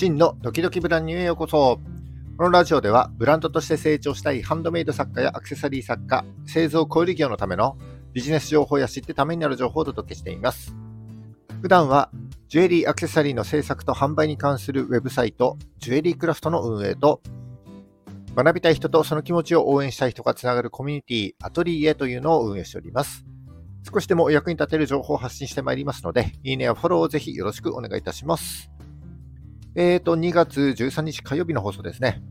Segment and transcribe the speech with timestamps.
[0.00, 1.78] 真のドキドキブランニューへようこそ。
[2.38, 7.76] このラジオではブランドとして成長したいハンドメイド作家やアクセサリー作家、製造小売業のための
[8.14, 10.74] ビジネス情報や知ってためになる情報をお届けしています。
[11.60, 12.10] 普段は
[12.48, 17.20] ジュエリーアクセサリーの制作と販売に関するウェブサイト、ジュエリークラフトの運営と、
[18.34, 23.26] 学びたい人とその気持ちを応援したい人がつながるコミュニティ、アトリエというのを運営しております。
[23.92, 28.70] 少しでもお役に立てる情報を発信してまいりますので、いいねやフォローをぜひよろしくお願いいたします。
[29.74, 32.22] え、ー、と、2月13日火曜日の放送ですね。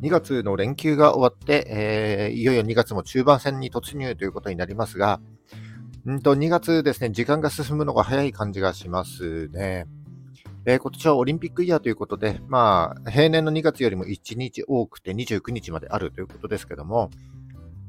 [0.00, 5.20] 2月の連休が終わって、えー、いよいよ2月も中盤戦に突入ということになりますが、
[6.10, 9.86] んと2月ですね、時間が進むのが早い感じがしますね。
[10.64, 17.10] えー、今年はオリンピックイヤーということで、まあ、平年の2月よりも1日多くて29日まであるということですけども、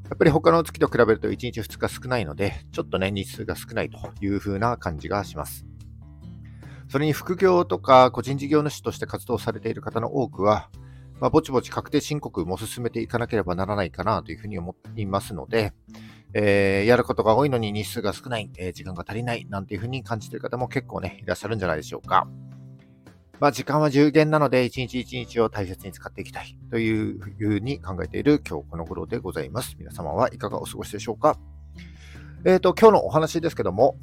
[0.09, 5.65] やっぱり他の月と比べると1日2日少ないので、ちょっとね、日数が少ないという風な感じがします。
[6.89, 10.69] それに副業とか個人事業主として活動されている方の多くは、
[11.19, 15.73] まあ、ぼちぼち確定申告も進めていかなければならないかなというふうに思っていますので、
[16.33, 22.27] えー、やることが多いのに日数が少ない、えー、時間が足りないなんていうふうに感じている方も結構ね、いらっしゃるんじゃないでしょうか。
[23.39, 29.75] まあ、時間は有限なので、一日一日を大切に使っていきたいというふうに考えている今日この頃でございます。
[29.77, 31.37] 皆様はいかがお過ごしでしょうか。
[32.45, 33.97] えっ、ー、と、今日のお話ですけども、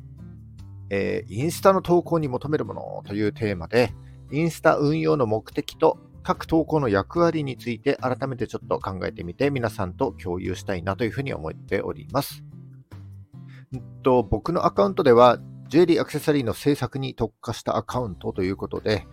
[0.91, 3.93] えー、インスタの投稿に求めるものというテーマで、
[4.31, 12.43] インスタ運用の目的と各投稿の役割について改めてちょっと考えてみて皆さんと共有したいなというふうに思っております。
[13.77, 19.07] んと僕のアカウントではジュエリーアクセサリーの制作に特化したアカウントということで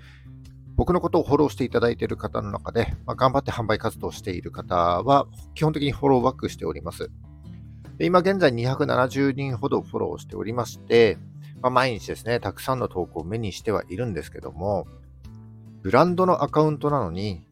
[0.76, 7.12] 僕のことをフォローしていただいている方の中で、まあ、頑張って販売活動している方は基本的にフォローバックしております。
[8.00, 11.20] 今現在270人ほどフォローしておりまして、
[11.62, 14.88] まあ、毎日ですね、たくさんの投稿を目にしてはいるんですけども、
[15.82, 17.46] ブランドのアカウントなのに、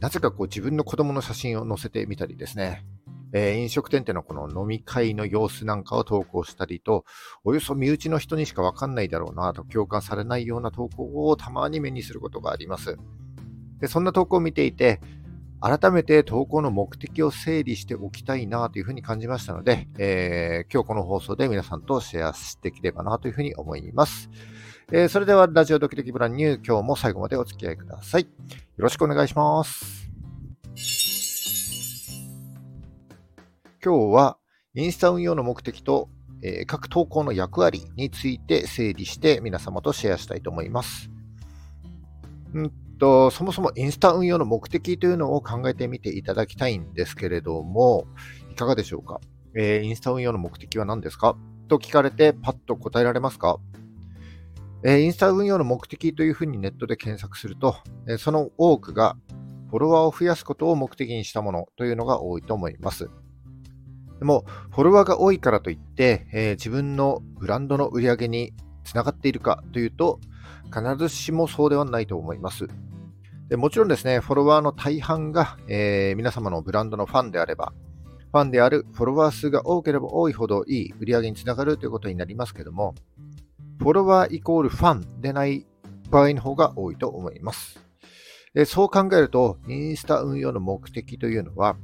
[0.00, 2.84] なぜかこう自分の子供の写真を載せてみたりですね、
[3.32, 7.04] えー、飲食店でのこの飲み会の様子なんかを投稿したりと、
[7.44, 12.96] およそ身内の人にしかわかんないだろうなと共感されないような投稿をたまに目にすることがあります。
[13.80, 15.00] でそんな投稿を見ていて、
[15.60, 24.28] 改めて投稿の目的を整理しておきたいなというふうに感じましたので、えー、今日この放送で皆さんとシェアしていければなというふうに思います。
[24.92, 28.22] えー、それではラジオドキドキブランニュー今日も最後までお付き合いください。
[28.22, 28.28] よ
[28.76, 30.10] ろしくお願いします。
[33.82, 34.36] 今日は
[34.74, 36.08] インスタ運用の目的と、
[36.42, 41.10] えー、各投稿の役割について整理して皆様とシェアしたいと思います。
[42.98, 48.06] と、そもそもインスタ運用の目的というのを考えてみていただきたいんですけれども、
[48.50, 49.20] いかがでしょうか、
[49.54, 51.36] えー、インスタ運用の目的は何ですか？
[51.68, 53.58] と聞かれてパッと答えられますか、
[54.84, 57.76] えー、インスタ運用の目的というふうにネットで検索すると、
[58.08, 59.16] えー、その多くが
[59.68, 63.10] フォロワーを増やすことを目的にしたものというのが多いと思います。
[64.20, 70.20] でも、フォロワーが多いからといって、えー、自分のブランドの売り上げにつながっているかというと、
[70.66, 72.66] 必ずしもそうではないと思います。
[73.48, 77.72] でもちろんですね、フォロワーの大半が、えー、皆様のブランドのファンであれば、
[78.32, 82.94] ファンであるフォロワー数が多ければ多いほどいい売り上げにつながるということになりますけども、
[83.78, 85.66] フォロワーイコールファンでない
[86.10, 87.78] 場合の方が多いと思います。
[88.52, 91.76] でそう考えると、インスタ運用の目的というのは、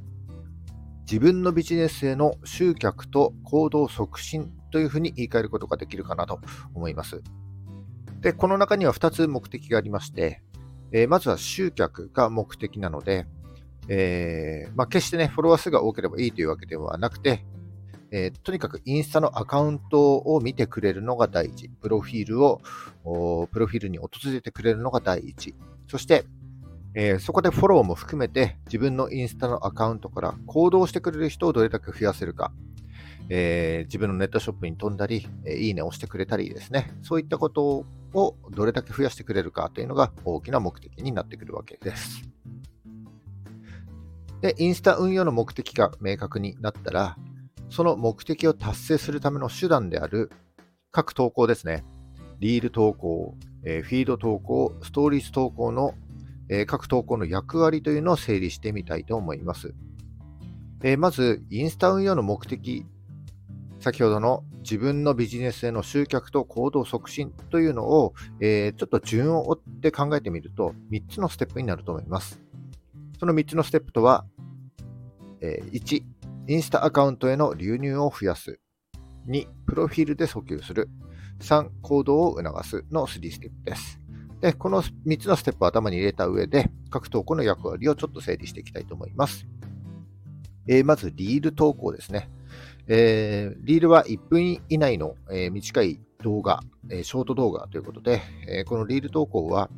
[1.03, 6.39] 自分のビジネスへの集客と行動促進というふうに言い換えることができるかなと
[6.73, 7.21] 思います。
[8.23, 10.41] で、この中には2つ目的がありまして、
[10.93, 13.27] えー、まずは集客が目的なので、
[13.89, 17.45] えー、まあ、決してね、フォロワー数が多ければいいというわけではなくて、
[18.11, 21.67] えー、とにかくインスタのアカウントを見てくれるのが第一。
[21.67, 22.61] プロフィールを、
[23.51, 25.53] プロフィールに訪れてくれるのが第一。
[25.89, 26.23] そして、
[26.95, 32.53] えー、そこでフォローも含めて自分のインスタのアカウントから行動してくれる人をどれだけ増やせるか。
[33.29, 36.91] えー、自分のネットショップに飛んだり、え、いいねを押してくれたりですね。
[37.01, 42.29] そういったことをどれだけ増やしてくれるかというのが大きな目的になってくるわけです。
[44.41, 47.17] で、インスタ運用の目的が明確になったら、
[47.69, 50.31] その目的を達成するための手段である
[50.91, 51.83] 各投稿ですね。
[52.39, 55.95] リール投稿、えフィード投稿、ストーリーズ投稿の、
[56.49, 59.73] え各投稿の役割というのを整理してみたいと思います。
[60.83, 62.85] えまず、インスタ運用の目的
[63.83, 72.39] 先ほどの自分のビジネスへの集客と行動促進というのを、えー、ちょっと順を追って考えてみると、3つのステップになると思います。
[73.19, 74.25] その3つのステップとは、
[75.41, 76.01] えー、1、
[76.47, 78.57] インスタアカウントへの流入を増やす。
[79.27, 80.87] 2、プロフィールで訴求する。
[81.41, 83.99] 3、行動を促すの3ステップです。
[84.39, 89.45] で、この3つのステップを頭に入れた上で、各投稿の役割をちょっと整理していきたいと思います。
[90.69, 92.29] えー、まず、リール投稿ですね。
[92.87, 99.69] えー、リールは1分以内の、えー、短い動画、えショート動画ということで、えこのリール投稿は、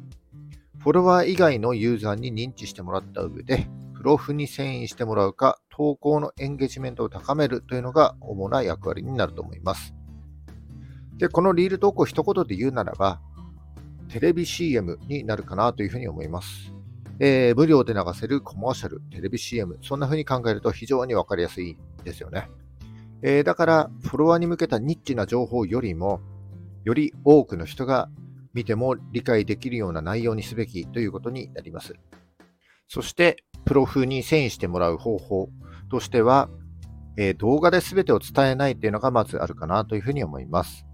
[0.80, 9.96] フォロワー以外のユーザーに認知してもらった上で、プロフに遷移してもらうか、投稿のエンゲージメントを高めるというのが主な役割になると思います。
[11.18, 13.20] で、このリール投稿一言で言うならば、
[14.10, 16.72] テレビ CM になるかなというふうに思います。
[17.20, 22.50] え、無料で流せるコマーシャル、テレビ CM、そんな風に考えると非常にわかりやすいですよね。
[23.22, 26.22] えー、だから、フォロワーに向けたニッチな情報よりも、
[26.84, 28.10] より多くの人が
[28.54, 31.96] 見ても理解できるような内容にすべきということになります。
[32.88, 35.50] そして、プロ風に遷移してもらう方法
[35.90, 36.50] としては、
[37.18, 40.86] えー、動画で全てを伝えないというのがまずあるかなというふうに思います。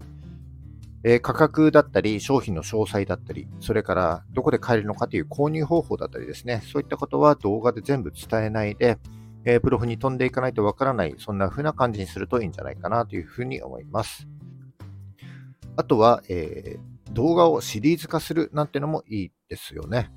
[1.04, 8.98] えー、価格だったり、商品の詳細だったり、それからどこで買えるのかという購入方法だったりですね、そういったことは動画で全部伝えないで、
[9.44, 14.26] えー、プロフに飛んでいかないとわからない、そんな風な感じにするといいんじゃないかなというふうに思います。
[15.76, 20.10] あとは、えー、動画をシリーズ化するなんてのもいいですよね。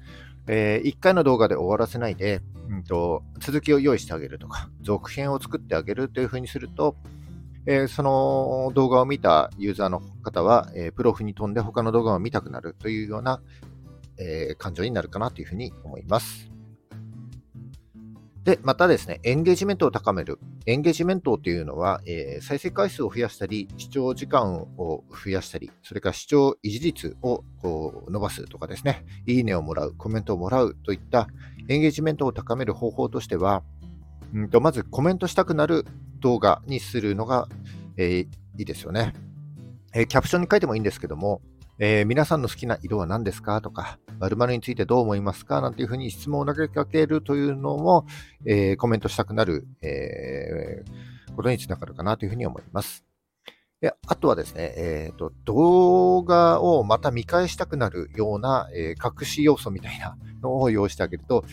[0.48, 6.96] えー、1回の動画で終わらせないで、うんと、続きを用意してあげるとか、続編を作ってあげるというふうにすると、
[7.68, 13.42] えー、その動画を見たユーザーの方は、えー、プロフに飛んで他の動画を見たくなるというような、
[14.20, 16.55] えー、感情になるかなというふうに思います。
[18.46, 20.38] で、またですね、エンゲージメントを高める。
[20.68, 31.28] エンゲージメントというのは、えー、再生回数を増やしたり、視聴時間を増やしたり、それから視聴維持率をこう伸ばすとかですね、いいねをもらう、コメントをもらうといった
[31.70, 33.64] エンゲージメントを高める方法としては、
[34.32, 35.84] うんとまずコメントしたくなる
[36.20, 37.48] 動画にするのが、
[37.98, 38.28] えー、い
[38.60, 39.14] いですよね、
[39.96, 41.42] えー、キャプションに書いてもいいんですけども、
[41.78, 43.60] えー、皆さんの好きな色は何ですか？
[43.60, 45.60] とか、〇〇についてどう思いますか？
[45.60, 48.06] なんていうふうに質問を投げかけるというのも、
[48.46, 53.04] えー、コメントしたくなる、えー、ことにつながるかなというふうに思います。
[53.82, 61.44] であとはですね、えーと、動画をまた見返したくなるような、えー、隠し要素みたいなのを用意してあげると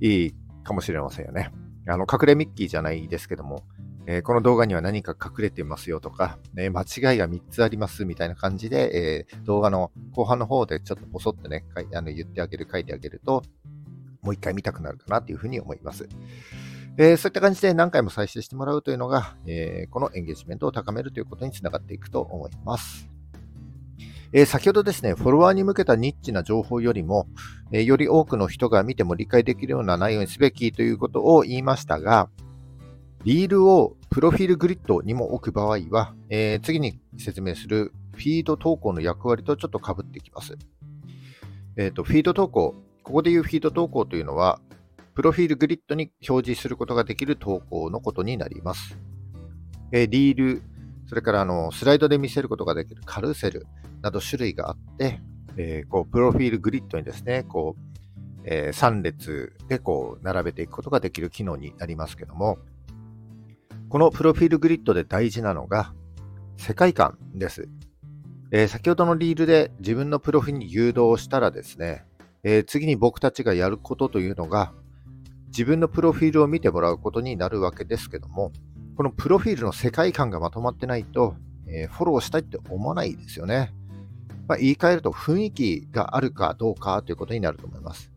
[0.00, 0.34] いい
[0.64, 1.52] かもしれませんよね。
[1.86, 3.62] あの隠れミッキーじゃないですけども、
[4.10, 13.42] えー、この動画には何か隠れてますよとか、ね、間違いが3つありますみたいな感じで、えー、動画の後半の方でちょっとポソってね、あの言ってあげる、書いてあげると、
[14.22, 16.08] もう一回見たくなるかなというふうに思います。
[16.96, 23.10] えー、そういった感じで何回も再生してもらうというのが、えーこのエンゲージメントを高めるということにつながっていくと思います。
[24.32, 27.28] えー、先ほどですね、フォロワーに向けたニッチな情報よりも、
[27.72, 32.30] え、より多くの人が見ても理解できるような内容にすべきということを言いましたが、
[33.28, 40.56] リールをプロフィールグリッドにも置く場合は、えー、次に説明するフィード投稿の役割とちょっと被ってきます。
[41.76, 44.60] えっ、ー、と、フィード投稿、ここで言うフィード投稿というのは、
[45.14, 48.98] プロフィールグリッドに表示することができる投稿のことになります。
[49.92, 50.62] えー、リール、
[51.06, 53.66] それからあのスライドで見せることができるカルーセル
[54.00, 55.20] など種類があって、
[55.58, 57.88] えー、こうプロフィールグリッドにですね、こう
[58.50, 62.58] えー、3列でこう並べていくことができる機能になりますけども、
[63.88, 65.94] このプロフィールグリッドで大事なのが
[66.58, 67.70] 世界観です。
[68.50, 72.04] えー、先ほどのリールで自分のプロフィールに誘導したらですね、
[72.42, 74.74] えー、次に僕たちがやることというのが
[75.46, 78.52] 自分のプロフィールを見てもらうことになるわけですけども、
[78.94, 83.72] このプロフィールの世界観がまとまってないと、えー、フォローしたいって思わないですよね。
[84.48, 88.12] まあ、言い換えると雰囲気があるかどうかということになると思います。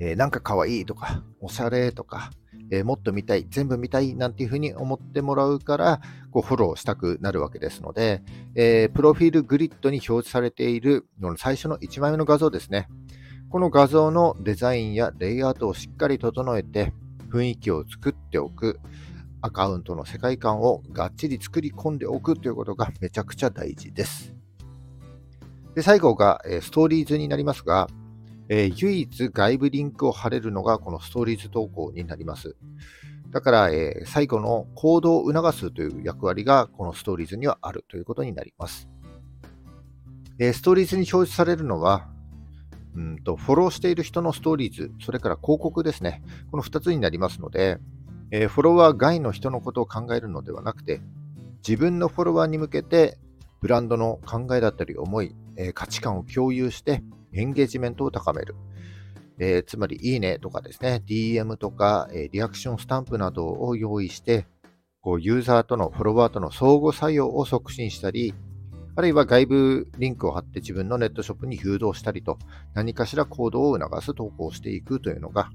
[0.00, 2.30] えー、なんか可愛いとか、おしゃれとか、
[2.70, 8.22] えー、もっと見たい、全部見たいなんていうふうに思ってもらうから、こうフォローしたくなるわけですので、
[8.54, 12.88] えー、プロフィールグリッドに表示されているの最初の1枚目の画像ですね。
[13.50, 16.92] この画像のデザインやレイアウトをしっかり整えて、
[17.30, 18.80] 雰囲気を作っておく、
[19.42, 24.34] アカウントの世界観をがっちり作り込んでおくということがめちゃくちゃ大事です。
[25.74, 27.88] で最後が、えストーリーズになりますが、
[28.52, 32.56] えー、唯一外部リンクを貼れるのがこのストーリーズ投稿になります。
[33.30, 38.88] だから、えー、最後の行動を促すという役割がこのストーリーズにはあるということになります。
[40.40, 42.08] え、ストーリーズに表示されるのは、
[42.96, 46.24] うんとフォローしている人のストーリーズ、それから広告ですね。
[46.50, 47.78] この2つになりますので、
[48.32, 51.00] え、フォロワー外の人のことを考えるのではなくて、
[51.58, 53.16] 自分のフォロワーに向けて
[53.60, 58.54] ブランドの考えだったり思い、え、価値観を共有してエンゲージメントを高める。
[59.38, 64.46] えー、つまり、いいねとかですね、DM とか、え、リアクションスタンプなどを用意して、
[65.00, 68.34] こうユーザーとのフォロワーとの相互作用を促進したり、
[68.96, 72.38] あるいは外部リンクを貼って自分のネットショップに誘導したりと、
[72.74, 75.50] 何かしら行動を促す投稿をしていくというのが、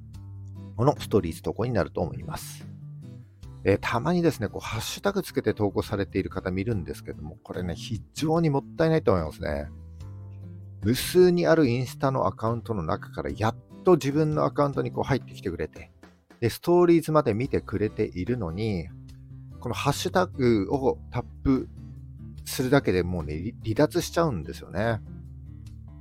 [0.77, 2.65] このストーリーズ投稿になると思います。
[3.65, 9.67] えー、たまにですね、こう、ハッシュタグつけて投稿されている方見るんですけども、これね、非常にもったいないと思いますね。
[10.85, 15.91] 無数にあるインスタのアカウントの中から、やっと自分のアカウントにこう入ってきてくれて、
[16.39, 18.87] で、ストーリーズまで見てくれているのに、
[19.59, 21.67] このハッシュタグをタップ
[22.45, 25.01] するだけでもうね、離脱しちゃうんですよね。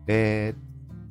[0.04, 0.54] で、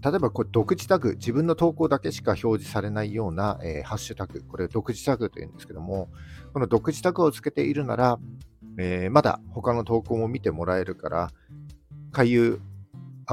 [0.04, 6.10] 例えばこれ独自タグ、自分の投稿だけしか表示されないような、えー、ハッシュタグ、これ独自タグというんですけども、
[6.54, 8.20] この独自タグをつけているなら、
[8.78, 11.32] えー、まだ他の投稿も見てもらえるから、
[12.12, 12.62] 回遊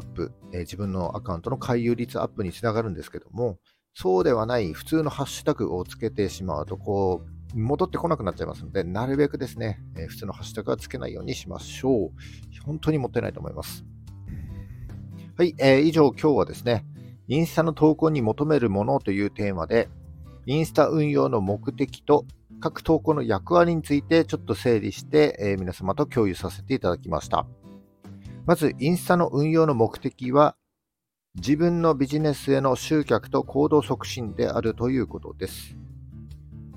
[0.01, 3.59] アップ、えー、自分のアカウントの回遊率アップにつながるんですけども、
[3.95, 7.23] そうではない普通のハッシュタグをつけてしまうと、こ
[7.55, 12.11] う、戻ってこなくなっちゃいますので、なるべくですね、えー、普通のハッシュタグはつけないようにしましょう。
[12.65, 13.85] 本当にもったいないと思います。
[15.37, 16.85] はい、えー、以上今日はですね、
[17.27, 19.89] インスタの投稿に求めるものというテーマで、
[20.47, 22.25] インスタ運用の目的と
[22.61, 27.47] 各投稿の役割についてちょっと整理して、えー、皆様と共有させていただきました。
[28.47, 30.57] まず、インスタの運用の目的は、
[31.37, 35.77] 自分のビジネスへの集客と行動促進であるということです。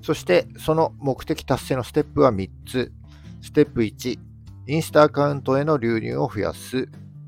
[0.01, 2.91] そして、その目的達成のステップは3つ。
[3.41, 4.19] ステップ1、
[4.67, 6.87] インスタアカウントへの流入を増やす。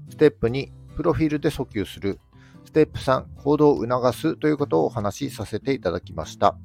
[0.10, 2.20] ステップ2、プロフィールで訴求する。
[2.66, 6.58] ステップ3、行動を促すということをお話しさせていただきました。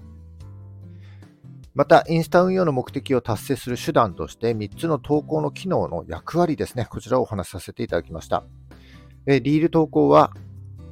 [1.75, 8.45] また、インスタ運用の目的を達成する手段として、3つの投稿の機能の役割ですね、こちらをお話しさせていただきました。
[9.27, 10.33] リール投稿は、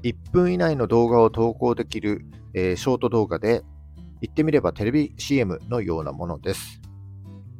[0.02, 3.62] 1分以内の動画を投稿できる、えショート動画で、
[4.20, 6.80] 言ってみればテレビ CM のようなものです。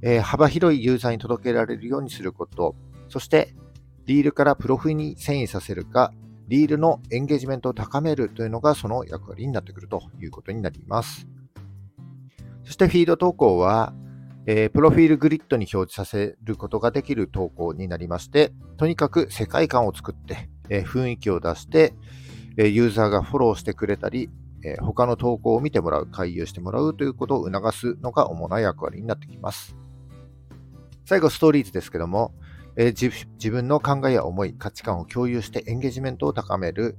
[0.02, 2.76] え幅広いユーザーに届けられるようにすること、
[3.08, 3.54] そして
[4.06, 6.12] リールからプロフィに遷移させるか、
[6.46, 11.28] リールのエンゲージメントを高めるというのがその役割になってくるということになります。
[12.68, 13.94] そしてフィード投稿は、
[14.44, 21.94] えー、プロフィールグリッドに表示させることができる投稿になりまして、とにかく世界観を作って、えー、雰囲気を出して、
[22.58, 24.28] え、ユーザーがフォローしてくれたり、
[24.62, 29.74] え他の投稿を見てもらう、回遊してもらうということを促すのが主な役割になってきます。
[31.06, 32.34] 最後、ストーリーズですけども、
[32.76, 36.98] え、自分の考えや思い、価値観を共有してエンゲージメントを高める、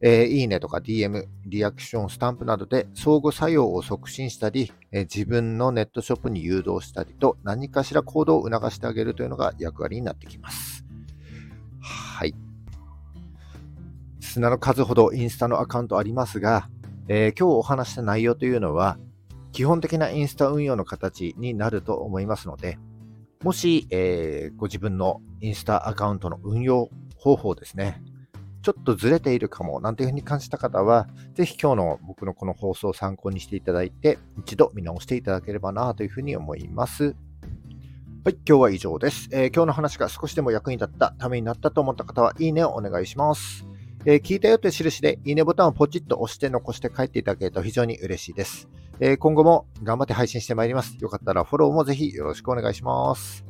[0.00, 10.84] えー、いいねとか DM、リアクション、スタンプなどで相互作用を促進したり、えー、自分のネットショップに誘導したりと何かしら行動を促してあげるというのが役割になってきます。
[11.80, 12.34] はい。
[14.20, 16.68] 砂の数ほどインスタのアカウントありますが、
[17.08, 18.98] えー、今日お話した内容というのは
[19.52, 22.78] 基本的なインスタ運用の形になると思いますので、
[23.42, 28.02] もし、え、ご自分のインスタアカウントの運用方法ですね、
[28.62, 37.14] ちょっとずれているかもなんていうふうに感じた方は、ぜひ今日の僕のこの放送を参考にしていただいて、一度見直していただければなというふうに思います。
[38.24, 43.64] はい、今日は以上です、えー、今日の話が少しでも役に立った、ためになったと思った方は、いいねをお願いします。
[44.04, 48.68] えー、聞いたよという印で、いいねボタンをポチッと押して残して帰っていただけると非常に嬉しいです。
[49.00, 50.96] えー、今後も頑張って配信してまいります。
[51.00, 53.44] よかったらフォローもぜひよろしくお願いします。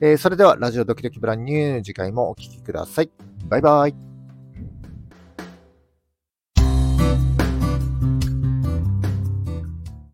[0.00, 3.10] え、それでは、ラジオドキドキブランニュー、次回もお聴きください。
[3.48, 4.11] バイバイ。